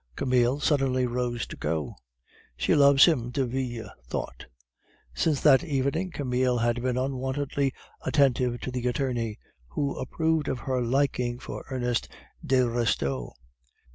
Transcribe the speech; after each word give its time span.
Camille 0.15 0.59
suddenly 0.59 1.05
rose 1.05 1.45
to 1.45 1.55
go. 1.55 1.93
"She 2.57 2.73
loves 2.73 3.05
him," 3.05 3.29
Derville 3.29 3.91
thought. 4.07 4.47
Since 5.13 5.41
that 5.41 5.63
evening, 5.63 6.09
Camille 6.09 6.57
had 6.57 6.81
been 6.81 6.97
unwontedly 6.97 7.71
attentive 8.01 8.59
to 8.61 8.71
the 8.71 8.87
attorney, 8.87 9.37
who 9.67 9.95
approved 9.99 10.47
of 10.47 10.61
her 10.61 10.81
liking 10.81 11.37
for 11.37 11.65
Ernest 11.69 12.07
de 12.43 12.65
Restaud. 12.67 13.33